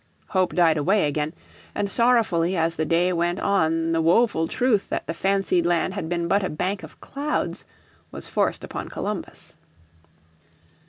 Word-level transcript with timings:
Hope 0.29 0.55
died 0.55 0.77
away 0.77 1.07
again, 1.07 1.31
and 1.75 1.87
sorrowfully 1.87 2.57
as 2.57 2.75
the 2.75 2.85
day 2.85 3.13
went 3.13 3.39
on 3.39 3.91
the 3.91 4.01
woeful 4.01 4.47
truth 4.47 4.89
that 4.89 5.05
the 5.05 5.13
fancied 5.13 5.63
land 5.63 5.93
had 5.93 6.09
been 6.09 6.27
but 6.27 6.43
a 6.43 6.49
bank 6.49 6.81
of 6.81 6.99
clouds 7.01 7.65
was 8.09 8.27
forced 8.27 8.63
upon 8.63 8.89
Columbus. 8.89 9.53